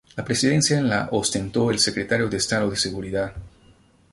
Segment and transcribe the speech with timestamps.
[0.15, 3.35] La presidencia la ostentó el Secretario de Estado de Seguridad.